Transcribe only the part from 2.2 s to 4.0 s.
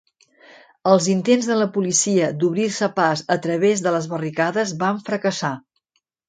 d'obrir-se pas a través de